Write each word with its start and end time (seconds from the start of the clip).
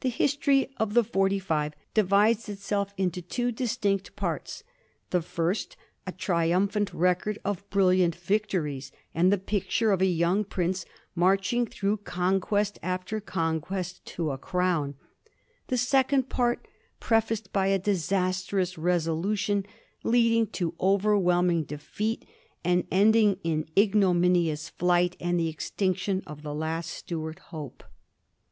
The 0.00 0.08
history 0.08 0.70
of 0.78 0.94
the 0.94 1.04
Forty 1.04 1.38
five 1.38 1.72
divides 1.94 2.48
itself 2.48 2.92
into 2.96 3.22
two 3.22 3.52
distinct 3.52 4.16
parts: 4.16 4.64
the 5.10 5.22
first 5.22 5.76
a 6.04 6.10
triumphant 6.10 6.92
record 6.92 7.38
of 7.44 7.62
brilliant 7.70 8.16
victories, 8.16 8.90
and 9.14 9.32
the 9.32 9.38
picture 9.38 9.92
of 9.92 10.00
a 10.00 10.04
young 10.06 10.42
prince 10.42 10.84
marching 11.14 11.64
through 11.64 11.98
con 11.98 12.40
quest 12.40 12.80
after 12.82 13.20
conquest 13.20 14.04
to 14.06 14.32
a 14.32 14.36
crown; 14.36 14.96
the 15.68 15.78
second 15.78 16.28
part 16.28 16.66
prefaced 16.98 17.52
by 17.52 17.68
a 17.68 17.78
disastrous 17.78 18.78
resolution, 18.78 19.64
leading 20.02 20.48
to 20.48 20.74
overwhelming 20.80 21.62
defeat, 21.62 22.24
and 22.64 22.84
ending 22.90 23.38
in 23.44 23.64
ignominious 23.78 24.70
flight 24.70 25.14
and 25.20 25.38
the 25.38 25.46
extinction 25.48 26.20
of 26.26 26.42
the 26.42 26.52
last 26.52 26.90
Stuart 26.90 27.38
hope. 27.54 27.84